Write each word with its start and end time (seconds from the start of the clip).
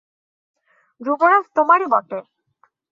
যুবরাজ 1.01 1.45
তোমারই 1.55 1.87
বটে। 1.87 2.19